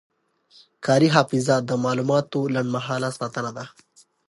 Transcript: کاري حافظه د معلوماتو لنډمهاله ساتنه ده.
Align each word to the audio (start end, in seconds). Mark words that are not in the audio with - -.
کاري 0.85 1.09
حافظه 1.15 1.55
د 1.69 1.71
معلوماتو 1.83 2.39
لنډمهاله 2.55 3.09
ساتنه 3.19 3.51
ده. 3.57 3.65